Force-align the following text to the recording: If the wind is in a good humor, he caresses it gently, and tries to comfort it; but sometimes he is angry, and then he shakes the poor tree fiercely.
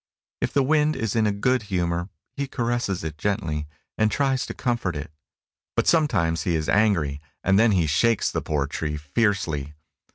If 0.41 0.51
the 0.51 0.63
wind 0.63 0.95
is 0.95 1.15
in 1.15 1.27
a 1.27 1.31
good 1.31 1.61
humor, 1.69 2.09
he 2.35 2.47
caresses 2.47 3.03
it 3.03 3.19
gently, 3.19 3.67
and 3.99 4.09
tries 4.09 4.47
to 4.47 4.53
comfort 4.55 4.95
it; 4.95 5.11
but 5.75 5.85
sometimes 5.85 6.41
he 6.41 6.55
is 6.55 6.67
angry, 6.67 7.21
and 7.43 7.59
then 7.59 7.73
he 7.73 7.85
shakes 7.85 8.31
the 8.31 8.41
poor 8.41 8.65
tree 8.65 8.97
fiercely. 8.97 9.75